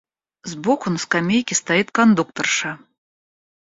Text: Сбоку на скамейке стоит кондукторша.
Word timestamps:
Сбоку 0.43 0.89
на 0.89 0.97
скамейке 0.97 1.53
стоит 1.53 1.91
кондукторша. 1.91 2.79